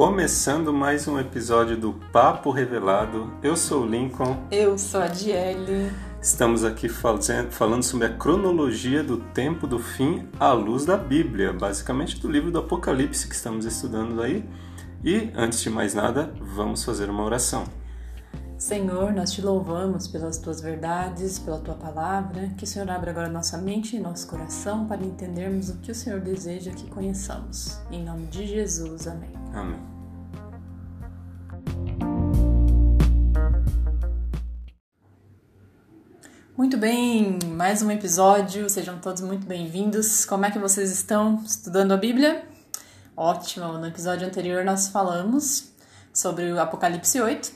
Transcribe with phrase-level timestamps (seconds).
[0.00, 3.30] Começando mais um episódio do Papo Revelado.
[3.42, 4.34] Eu sou o Lincoln.
[4.50, 5.92] Eu sou a Diele.
[6.22, 11.52] Estamos aqui fazendo, falando sobre a cronologia do tempo do fim à luz da Bíblia,
[11.52, 14.42] basicamente do livro do Apocalipse que estamos estudando aí.
[15.04, 17.64] E, antes de mais nada, vamos fazer uma oração.
[18.56, 22.48] Senhor, nós te louvamos pelas tuas verdades, pela tua palavra.
[22.56, 25.94] Que o Senhor abra agora nossa mente e nosso coração para entendermos o que o
[25.94, 27.78] Senhor deseja que conheçamos.
[27.90, 29.32] Em nome de Jesus, amém.
[29.52, 29.89] Amém.
[36.60, 38.68] Muito bem, mais um episódio.
[38.68, 40.26] Sejam todos muito bem-vindos.
[40.26, 42.44] Como é que vocês estão estudando a Bíblia?
[43.16, 43.78] Ótimo.
[43.78, 45.72] No episódio anterior nós falamos
[46.12, 47.50] sobre o Apocalipse 8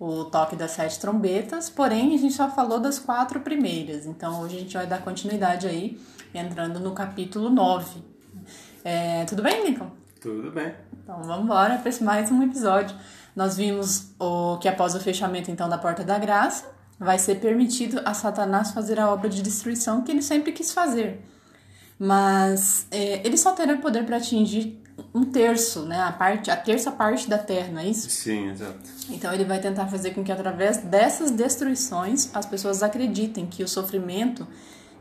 [0.00, 4.56] o toque das sete trombetas, porém a gente só falou das quatro primeiras, então hoje
[4.56, 6.00] a gente vai dar continuidade aí,
[6.34, 8.02] entrando no capítulo 9.
[8.84, 9.92] É, tudo bem, Lincoln?
[10.20, 10.74] Tudo bem.
[11.00, 12.96] Então vamos embora para mais um episódio.
[13.36, 18.00] Nós vimos o que após o fechamento então da porta da graça, vai ser permitido
[18.04, 21.20] a Satanás fazer a obra de destruição que ele sempre quis fazer.
[21.98, 24.80] Mas é, ele só terá poder para atingir
[25.14, 26.00] um terço, né?
[26.00, 28.10] A parte, a terça parte da Terra, não é isso?
[28.10, 28.78] Sim, exato.
[29.10, 33.68] Então ele vai tentar fazer com que através dessas destruições as pessoas acreditem que o
[33.68, 34.46] sofrimento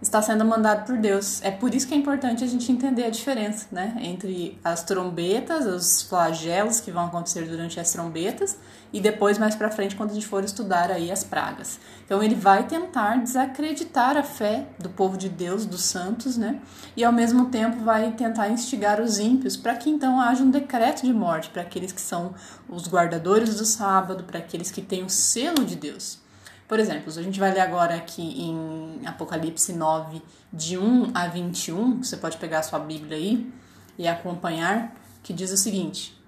[0.02, 1.42] está sendo mandado por Deus.
[1.44, 5.66] É por isso que é importante a gente entender a diferença, né, entre as trombetas,
[5.66, 8.58] os flagelos que vão acontecer durante as trombetas
[8.94, 11.80] e depois mais para frente quando a gente for estudar aí as pragas.
[12.06, 16.62] Então ele vai tentar desacreditar a fé do povo de Deus, dos santos, né?
[16.96, 21.04] E ao mesmo tempo vai tentar instigar os ímpios para que então haja um decreto
[21.04, 22.34] de morte para aqueles que são
[22.70, 26.27] os guardadores do sábado, para aqueles que têm o selo de Deus.
[26.68, 32.04] Por exemplo, a gente vai ler agora aqui em Apocalipse 9, de 1 a 21,
[32.04, 33.50] você pode pegar a sua Bíblia aí
[33.98, 36.22] e acompanhar, que diz o seguinte: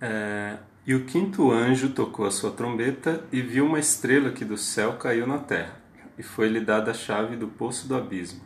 [0.00, 4.56] é, E o quinto anjo tocou a sua trombeta e viu uma estrela que do
[4.56, 5.80] céu caiu na terra,
[6.16, 8.40] e foi-lhe dada a chave do poço do abismo.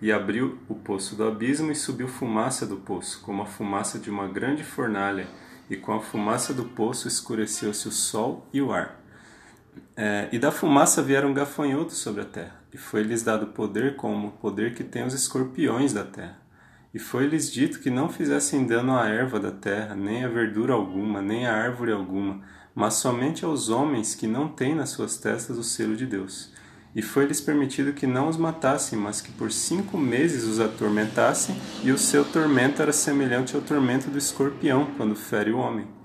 [0.00, 4.08] E abriu o poço do abismo e subiu fumaça do poço, como a fumaça de
[4.08, 5.26] uma grande fornalha,
[5.68, 8.99] e com a fumaça do poço escureceu-se o sol e o ar.
[10.02, 14.30] É, e da fumaça vieram gafanhotos sobre a terra, e foi-lhes dado poder como o
[14.30, 16.38] poder que tem os escorpiões da terra.
[16.94, 21.20] E foi-lhes dito que não fizessem dano à erva da terra, nem a verdura alguma,
[21.20, 22.40] nem a árvore alguma,
[22.74, 26.50] mas somente aos homens que não têm nas suas testas o selo de Deus.
[26.96, 31.92] E foi-lhes permitido que não os matassem, mas que por cinco meses os atormentassem, e
[31.92, 35.99] o seu tormento era semelhante ao tormento do escorpião quando fere o homem.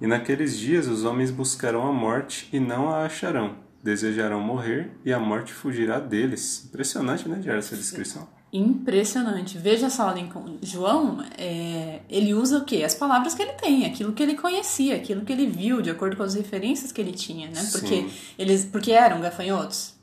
[0.00, 3.56] E naqueles dias os homens buscarão a morte e não a acharão.
[3.82, 6.64] Desejarão morrer e a morte fugirá deles.
[6.66, 8.28] Impressionante, né, Diário, essa descrição?
[8.52, 9.56] Impressionante.
[9.56, 10.58] Veja só, Lincoln.
[10.60, 12.82] João, é, ele usa o quê?
[12.82, 16.16] As palavras que ele tem, aquilo que ele conhecia, aquilo que ele viu, de acordo
[16.16, 17.62] com as referências que ele tinha, né?
[17.70, 18.10] Porque Sim.
[18.36, 19.94] eles, porque eram gafanhotos,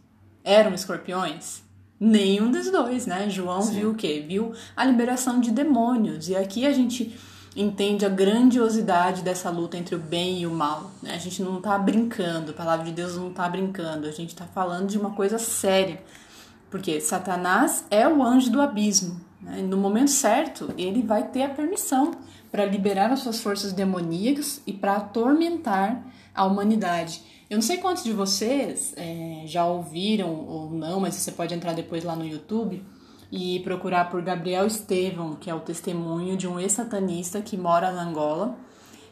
[0.43, 1.61] eram escorpiões.
[1.99, 3.29] Nenhum dos dois, né?
[3.29, 3.79] João Sim.
[3.79, 4.23] viu o quê?
[4.25, 6.29] Viu a liberação de demônios.
[6.29, 7.17] E aqui a gente
[7.57, 10.91] entende a grandiosidade dessa luta entre o bem e o mal.
[11.01, 11.15] né?
[11.15, 14.45] A gente não está brincando, a palavra de Deus não está brincando, a gente está
[14.45, 16.01] falando de uma coisa séria.
[16.69, 19.19] Porque Satanás é o anjo do abismo.
[19.41, 19.61] né?
[19.63, 22.11] No momento certo, ele vai ter a permissão
[22.51, 27.23] para liberar as suas forças demoníacas e para atormentar a humanidade.
[27.49, 31.73] Eu não sei quantos de vocês é, já ouviram ou não, mas você pode entrar
[31.73, 32.83] depois lá no YouTube
[33.31, 38.03] e procurar por Gabriel Estevão, que é o testemunho de um ex-satanista que mora na
[38.03, 38.55] Angola.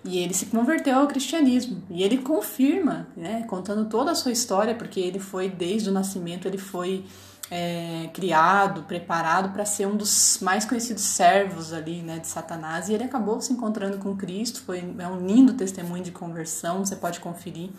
[0.03, 1.81] E ele se converteu ao cristianismo.
[1.89, 6.47] E ele confirma, né, contando toda a sua história, porque ele foi, desde o nascimento,
[6.47, 7.03] ele foi
[7.49, 12.87] é, criado, preparado para ser um dos mais conhecidos servos ali, né, de Satanás.
[12.87, 14.61] E ele acabou se encontrando com Cristo.
[14.61, 17.71] Foi é um lindo testemunho de conversão, você pode conferir.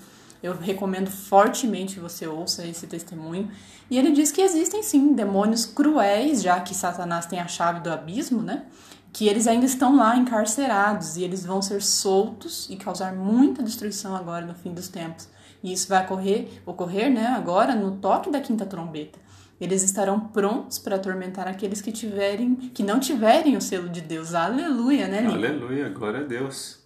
[0.43, 3.51] Eu recomendo fortemente que você ouça esse testemunho.
[3.91, 7.91] E ele diz que existem sim demônios cruéis, já que Satanás tem a chave do
[7.91, 8.65] abismo, né?
[9.13, 14.15] Que eles ainda estão lá encarcerados e eles vão ser soltos e causar muita destruição
[14.15, 15.29] agora no fim dos tempos.
[15.63, 19.19] E isso vai ocorrer, ocorrer, né, agora no toque da quinta trombeta.
[19.61, 24.35] Eles estarão prontos para atormentar aqueles que tiverem, que não tiverem o selo de Deus.
[24.35, 25.47] Aleluia, né, Lili?
[25.47, 26.86] Aleluia, glória a Deus.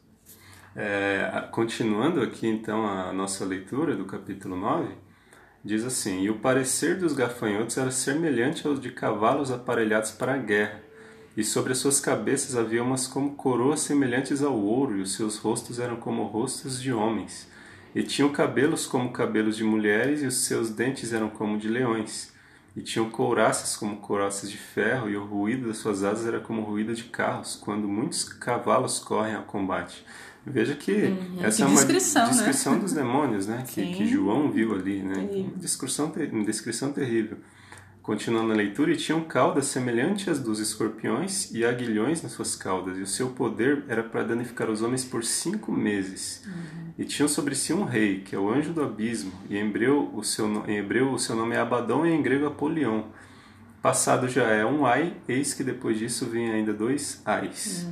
[0.74, 4.88] É, continuando aqui então a nossa leitura do capítulo 9,
[5.64, 10.38] diz assim: E o parecer dos gafanhotos era semelhante aos de cavalos aparelhados para a
[10.38, 10.80] guerra,
[11.36, 15.38] e sobre as suas cabeças havia umas como coroas semelhantes ao ouro, e os seus
[15.38, 17.48] rostos eram como rostos de homens.
[17.94, 22.30] E tinham cabelos como cabelos de mulheres, e os seus dentes eram como de leões.
[22.76, 26.62] e tinham couraças como couraças de ferro, e o ruído das suas asas era como
[26.62, 30.04] o ruído de carros, quando muitos cavalos correm ao combate.
[30.46, 32.32] Veja que Uhum, essa que é uma descrição, né?
[32.32, 33.64] descrição dos demônios, né?
[33.68, 35.28] Que, que João viu ali, né?
[35.56, 36.12] Descrição,
[36.44, 37.38] descrição terrível.
[38.02, 42.96] Continuando a leitura, e tinham caudas semelhantes às dos escorpiões e aguilhões nas suas caudas,
[42.96, 46.42] e o seu poder era para danificar os homens por cinco meses.
[46.98, 50.10] E tinham sobre si um rei, que é o anjo do abismo, e em hebreu
[50.14, 53.02] o seu, em hebreu o seu nome é Abaddon e em grego Apolion.
[53.82, 57.86] Passado já é um ai, eis que depois disso vem ainda dois ais.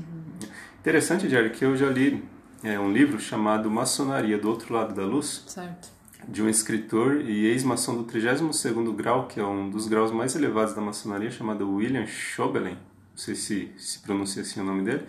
[0.81, 2.25] Interessante, Jerry, que eu já li
[2.63, 5.89] é, um livro chamado Maçonaria do Outro Lado da Luz, Certo.
[6.27, 10.75] de um escritor e ex-maçom do 32º grau, que é um dos graus mais elevados
[10.75, 12.71] da maçonaria, chamado William Chobelin.
[12.75, 15.03] Não sei se se pronuncia assim o nome dele.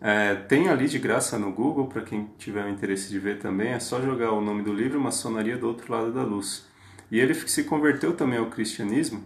[0.00, 3.68] É, tem ali de graça no Google, para quem tiver o interesse de ver também,
[3.70, 6.66] é só jogar o nome do livro Maçonaria do Outro Lado da Luz.
[7.10, 9.22] E ele se converteu também ao cristianismo,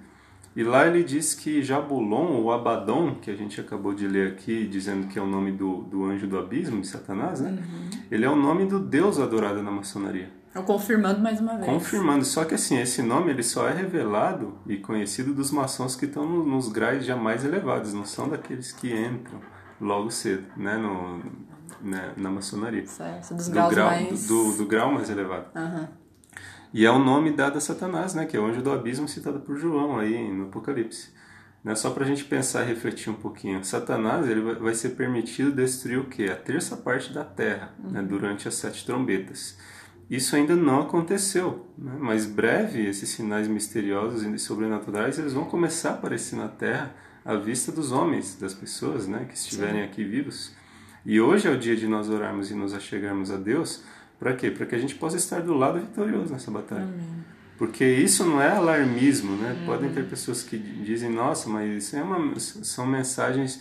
[0.56, 4.66] e lá ele diz que Jabulon, ou Abaddon, que a gente acabou de ler aqui,
[4.66, 7.56] dizendo que é o nome do, do anjo do abismo, de Satanás, né?
[8.10, 10.30] Ele é o nome do Deus adorado na maçonaria.
[10.52, 11.64] Eu confirmando mais uma vez.
[11.66, 16.06] Confirmando, só que assim, esse nome ele só é revelado e conhecido dos maçons que
[16.06, 19.38] estão no- nos graus já mais elevados, não são daqueles que entram
[19.80, 21.20] logo cedo, né, no,
[21.80, 22.84] né, na maçonaria.
[22.86, 24.26] Certo, dos Do graus grau, mais...
[24.26, 25.46] do, do grau mais elevado.
[25.54, 25.88] Aham.
[26.72, 29.40] E é o nome dado a Satanás, né, que é o anjo do abismo citado
[29.40, 31.10] por João aí no Apocalipse.
[31.64, 33.62] Né, só para a gente pensar e refletir um pouquinho.
[33.64, 36.24] Satanás ele vai, ser permitido destruir o quê?
[36.24, 39.58] A terça parte da terra, né, durante as sete trombetas.
[40.08, 41.96] Isso ainda não aconteceu, né?
[41.98, 46.92] mas breve esses sinais misteriosos e sobrenaturais eles vão começar a aparecer na Terra
[47.24, 50.52] à vista dos homens, das pessoas, né, que estiverem aqui vivos.
[51.06, 53.84] E hoje é o dia de nós orarmos e nos achegarmos a Deus,
[54.20, 54.50] para quê?
[54.50, 56.86] Para que a gente possa estar do lado vitorioso nessa batalha.
[57.58, 59.64] Porque isso não é alarmismo, né?
[59.66, 63.60] Podem ter pessoas que dizem, nossa, mas isso é uma, são mensagens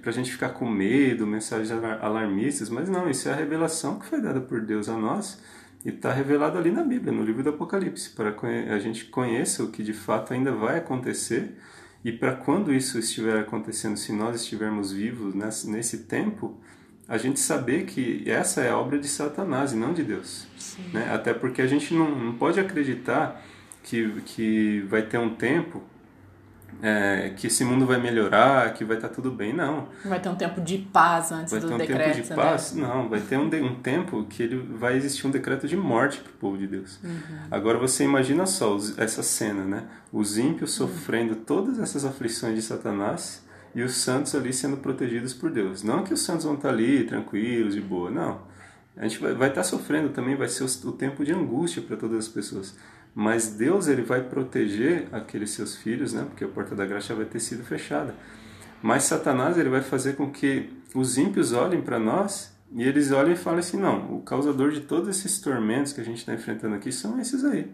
[0.00, 3.98] para a gente ficar com medo, mensagens alar- alarmistas, mas não, isso é a revelação
[3.98, 5.40] que foi dada por Deus a nós
[5.84, 9.62] e está revelado ali na Bíblia, no livro do Apocalipse, para que a gente conheça
[9.62, 11.56] o que de fato ainda vai acontecer
[12.04, 16.58] e para quando isso estiver acontecendo, se nós estivermos vivos nesse tempo,
[17.08, 20.46] a gente saber que essa é a obra de Satanás e não de Deus.
[20.92, 21.10] Né?
[21.12, 23.42] Até porque a gente não, não pode acreditar
[23.82, 25.82] que, que vai ter um tempo
[26.80, 29.52] é, que esse mundo vai melhorar, que vai estar tudo bem.
[29.52, 29.88] Não.
[30.04, 32.36] Vai ter um tempo de paz antes Vai do ter um decreto, tempo de né?
[32.36, 32.74] paz?
[32.74, 36.20] Não, vai ter um, de- um tempo que ele vai existir um decreto de morte
[36.20, 37.00] para o povo de Deus.
[37.02, 37.20] Uhum.
[37.50, 39.84] Agora você imagina só os- essa cena, né?
[40.12, 40.86] Os ímpios Uhum.
[40.86, 45.82] sofrendo todas essas aflições de Satanás e os santos ali sendo protegidos por Deus.
[45.82, 48.40] Não que os santos vão estar ali tranquilos, de boa, não.
[48.96, 51.96] A gente vai, vai estar sofrendo também, vai ser o, o tempo de angústia para
[51.96, 52.76] todas as pessoas.
[53.14, 56.24] Mas Deus ele vai proteger aqueles seus filhos, né?
[56.28, 58.14] Porque a porta da graça vai ter sido fechada.
[58.82, 63.32] Mas Satanás ele vai fazer com que os ímpios olhem para nós e eles olhem
[63.32, 66.74] e falem assim: não, o causador de todos esses tormentos que a gente está enfrentando
[66.74, 67.70] aqui são esses aí.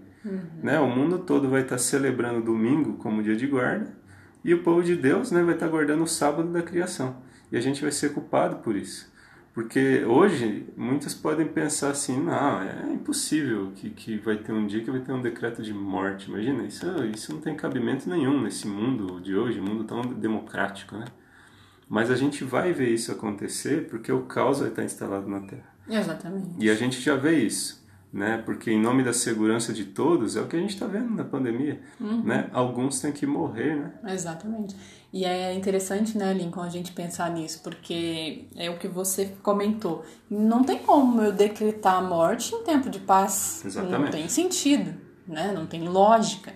[0.62, 0.80] Né?
[0.80, 4.03] O mundo todo vai estar celebrando domingo como dia de guarda
[4.44, 7.16] e o povo de Deus né, vai estar guardando o sábado da criação.
[7.50, 9.12] E a gente vai ser culpado por isso.
[9.54, 14.82] Porque hoje muitos podem pensar assim: não, é impossível que, que vai ter um dia
[14.82, 16.28] que vai ter um decreto de morte.
[16.28, 20.96] Imagina, isso, isso não tem cabimento nenhum nesse mundo de hoje, um mundo tão democrático,
[20.96, 21.04] né?
[21.88, 25.72] Mas a gente vai ver isso acontecer porque o caos vai estar instalado na Terra.
[25.88, 26.56] Exatamente.
[26.58, 27.83] E a gente já vê isso,
[28.14, 28.40] né?
[28.46, 31.24] Porque em nome da segurança de todos, é o que a gente está vendo na
[31.24, 32.48] pandemia, né?
[32.52, 33.92] Alguns têm que morrer, né?
[34.06, 34.76] Exatamente.
[35.12, 40.04] E é interessante, né, Lincoln, a gente pensar nisso, porque é o que você comentou.
[40.30, 43.64] Não tem como eu decretar a morte em tempo de paz.
[43.64, 44.00] Exatamente.
[44.00, 44.94] Não tem sentido,
[45.26, 45.52] né?
[45.52, 46.52] Não tem lógica.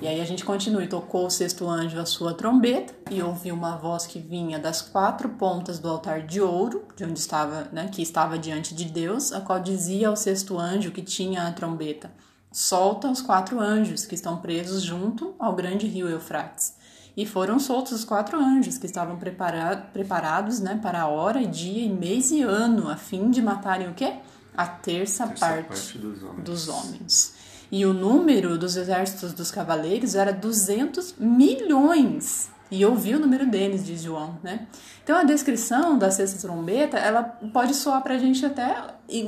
[0.00, 3.54] E aí a gente continua, e tocou o sexto anjo a sua trombeta, e ouviu
[3.54, 7.88] uma voz que vinha das quatro pontas do altar de ouro, de onde estava, né,
[7.92, 12.10] que estava diante de Deus, a qual dizia ao sexto anjo que tinha a trombeta:
[12.50, 16.74] Solta os quatro anjos que estão presos junto ao grande rio Eufrates.
[17.16, 21.84] E foram soltos os quatro anjos que estavam prepara preparados né, para a hora, dia,
[21.84, 24.14] e mês e ano, a fim de matarem o quê?
[24.56, 26.44] A terça, Essa parte, parte dos homens.
[26.44, 27.34] dos homens.
[27.72, 32.50] E o número dos exércitos dos cavaleiros era 200 milhões.
[32.70, 34.66] E eu vi o número deles, diz João, né?
[35.02, 38.76] Então a descrição da sexta trombeta, ela pode soar pra gente até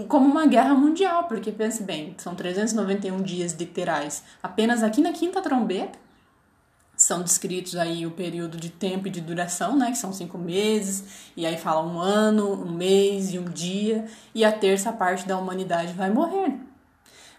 [0.08, 4.22] como uma guerra mundial, porque pense bem, são 391 dias literais.
[4.42, 5.98] Apenas aqui na quinta trombeta
[6.94, 11.30] são descritos aí o período de tempo e de duração, né, que são cinco meses,
[11.36, 15.36] e aí fala um ano, um mês e um dia, e a terça parte da
[15.36, 16.74] humanidade vai morrer.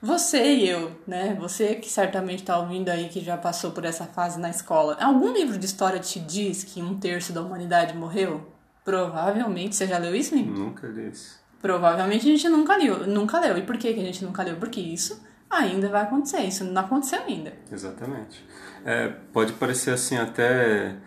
[0.05, 1.35] Você e eu, né?
[1.39, 4.95] Você que certamente está ouvindo aí que já passou por essa fase na escola.
[5.01, 8.47] Algum livro de história te diz que um terço da humanidade morreu?
[8.83, 9.75] Provavelmente.
[9.75, 10.51] Você já leu isso, Nico?
[10.51, 11.39] Nunca li isso.
[11.59, 13.07] Provavelmente a gente nunca leu.
[13.07, 13.57] Nunca leu.
[13.57, 14.57] E por que, que a gente nunca leu?
[14.57, 16.41] Porque isso ainda vai acontecer.
[16.41, 17.53] Isso não aconteceu ainda.
[17.71, 18.45] Exatamente.
[18.85, 20.97] É, pode parecer assim até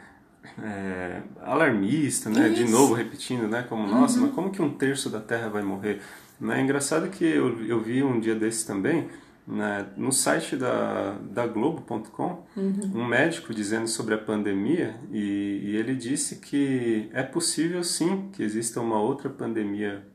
[0.60, 2.48] é, alarmista, né?
[2.48, 2.64] Isso.
[2.64, 3.64] De novo repetindo, né?
[3.68, 4.26] Como, nossa, uhum.
[4.26, 6.02] mas como que um terço da Terra vai morrer?
[6.40, 9.08] É engraçado que eu, eu vi um dia desses também,
[9.46, 12.92] né, no site da, da Globo.com, uhum.
[12.94, 18.42] um médico dizendo sobre a pandemia e, e, ele disse que é possível sim que
[18.42, 20.06] exista uma outra pandemia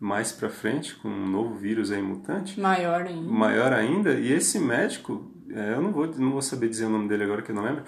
[0.00, 2.58] mais para frente com um novo vírus aí mutante.
[2.58, 3.30] Maior ainda.
[3.30, 4.14] Maior ainda.
[4.14, 7.42] E esse médico é, eu não vou não vou saber dizer o nome dele agora
[7.42, 7.84] que eu não lembro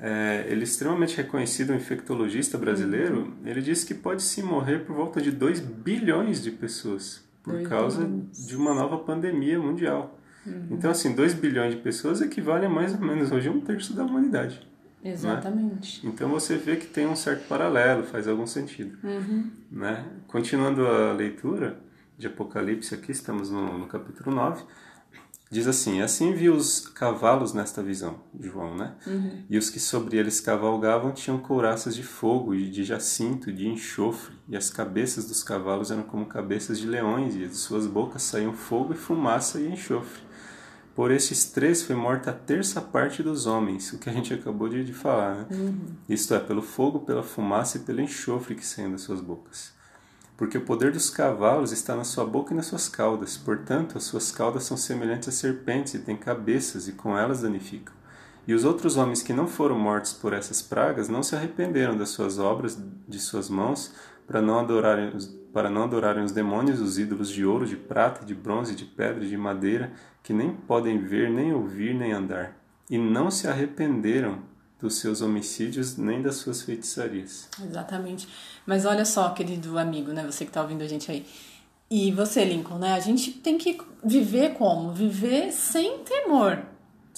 [0.00, 3.32] é, ele é extremamente reconhecido, um infectologista brasileiro, uhum.
[3.44, 7.68] ele disse que pode se morrer por volta de 2 bilhões de pessoas por dois
[7.68, 10.18] causa de uma nova pandemia mundial.
[10.46, 10.68] Uhum.
[10.70, 14.04] Então, assim, 2 bilhões de pessoas equivale a mais ou menos hoje um terço da
[14.04, 14.66] humanidade.
[15.02, 15.12] Né?
[15.12, 16.04] Exatamente.
[16.04, 16.12] Né?
[16.12, 18.98] Então você vê que tem um certo paralelo, faz algum sentido.
[19.02, 19.50] Uhum.
[19.70, 20.04] Né?
[20.26, 21.78] Continuando a leitura
[22.16, 24.62] de Apocalipse, aqui estamos no, no capítulo 9.
[25.50, 28.94] Diz assim: Assim vi os cavalos nesta visão, João, né?
[29.04, 29.44] Uhum.
[29.50, 34.36] E os que sobre eles cavalgavam tinham couraças de fogo e de jacinto de enxofre,
[34.48, 38.52] e as cabeças dos cavalos eram como cabeças de leões, e de suas bocas saíam
[38.52, 40.22] fogo e fumaça e enxofre.
[40.94, 44.68] Por estes três foi morta a terça parte dos homens, o que a gente acabou
[44.68, 45.46] de, de falar, né?
[45.50, 45.96] Uhum.
[46.08, 49.79] Isto é, pelo fogo, pela fumaça e pelo enxofre que saem das suas bocas
[50.40, 53.36] porque o poder dos cavalos está na sua boca e nas suas caudas.
[53.36, 57.94] Portanto, as suas caudas são semelhantes a serpentes e têm cabeças, e com elas danificam.
[58.48, 62.08] E os outros homens que não foram mortos por essas pragas não se arrependeram das
[62.08, 63.92] suas obras de suas mãos
[64.26, 65.12] para não adorarem
[65.52, 69.22] para não adorarem os demônios, os ídolos de ouro, de prata, de bronze, de pedra
[69.22, 69.92] e de madeira,
[70.22, 72.56] que nem podem ver, nem ouvir, nem andar.
[72.88, 74.38] E não se arrependeram
[74.80, 77.48] dos seus homicídios nem das suas feitiçarias.
[77.62, 78.26] Exatamente.
[78.66, 81.26] Mas olha só, querido amigo, né, você que está ouvindo a gente aí.
[81.90, 82.92] E você, Lincoln, né?
[82.92, 84.92] A gente tem que viver como?
[84.92, 86.64] Viver sem temor.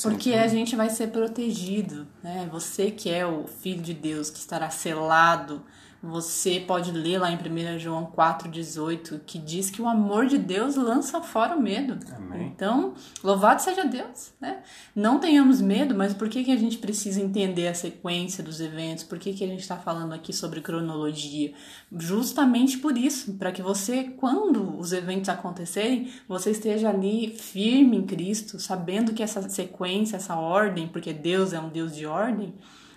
[0.01, 0.39] Porque Sim.
[0.39, 2.49] a gente vai ser protegido, né?
[2.51, 5.63] Você que é o filho de Deus, que estará selado
[6.03, 10.75] você pode ler lá em 1 João 4,18 que diz que o amor de Deus
[10.75, 11.97] lança fora o medo.
[12.17, 12.49] Amém.
[12.49, 14.33] Então, louvado seja Deus.
[14.41, 14.63] Né?
[14.97, 19.05] Não tenhamos medo, mas por que, que a gente precisa entender a sequência dos eventos?
[19.05, 21.53] Por que, que a gente está falando aqui sobre cronologia?
[21.97, 28.07] Justamente por isso, para que você, quando os eventos acontecerem, você esteja ali firme em
[28.07, 32.53] Cristo, sabendo que essa sequência, essa ordem, porque Deus é um Deus de ordem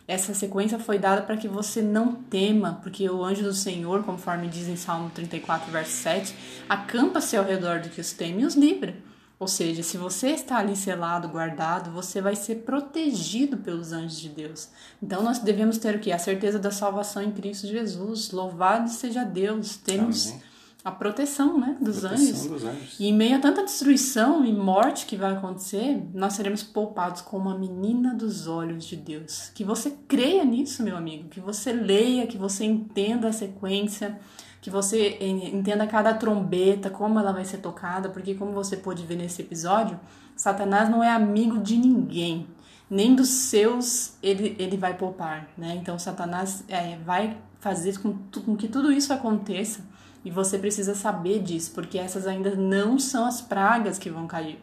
[0.07, 4.47] essa sequência foi dada para que você não tema, porque o anjo do Senhor, conforme
[4.47, 6.35] diz em Salmo 34, verso 7,
[6.69, 8.95] acampa-se ao redor do que os teme e os livra.
[9.37, 14.29] Ou seja, se você está ali selado, guardado, você vai ser protegido pelos anjos de
[14.29, 14.69] Deus.
[15.01, 16.11] Então nós devemos ter o que?
[16.11, 18.31] A certeza da salvação em Cristo Jesus.
[18.31, 19.75] Louvado seja Deus.
[19.75, 20.54] Temos Amém
[20.85, 22.45] a proteção, né, dos, proteção anjos.
[22.45, 22.99] dos anjos.
[22.99, 27.37] E em meio a tanta destruição e morte que vai acontecer, nós seremos poupados com
[27.37, 29.49] uma menina dos olhos de Deus.
[29.55, 34.19] Que você creia nisso, meu amigo, que você leia, que você entenda a sequência,
[34.61, 39.15] que você entenda cada trombeta, como ela vai ser tocada, porque como você pôde ver
[39.15, 39.99] nesse episódio,
[40.35, 42.45] Satanás não é amigo de ninguém.
[42.87, 45.75] Nem dos seus ele, ele vai poupar, né?
[45.81, 48.15] Então Satanás é, vai fazer com,
[48.45, 49.94] com que tudo isso aconteça
[50.25, 54.59] e você precisa saber disso, porque essas ainda não são as pragas que vão cair.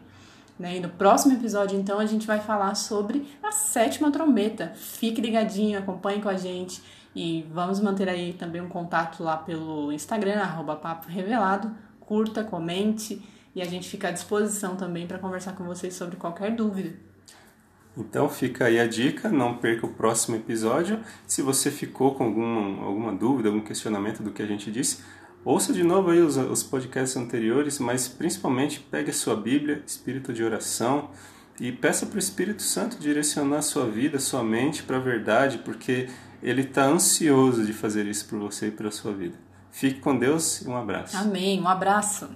[0.59, 0.77] Né?
[0.77, 4.73] E no próximo episódio, então, a gente vai falar sobre a sétima trombeta.
[4.75, 6.83] Fique ligadinho, acompanhe com a gente
[7.15, 11.71] e vamos manter aí também um contato lá pelo Instagram, arroba Papo Revelado.
[11.99, 13.21] Curta, comente
[13.55, 16.93] e a gente fica à disposição também para conversar com vocês sobre qualquer dúvida.
[17.95, 20.99] Então fica aí a dica, não perca o próximo episódio.
[21.27, 25.03] Se você ficou com alguma, alguma dúvida, algum questionamento do que a gente disse,
[25.45, 30.31] Ouça de novo aí os, os podcasts anteriores, mas principalmente pegue a sua Bíblia, espírito
[30.31, 31.09] de oração,
[31.59, 35.01] e peça para o Espírito Santo direcionar a sua vida, a sua mente para a
[35.01, 36.09] verdade, porque
[36.41, 39.35] ele está ansioso de fazer isso por você e para a sua vida.
[39.69, 41.17] Fique com Deus e um abraço.
[41.17, 41.59] Amém.
[41.59, 42.29] Um abraço.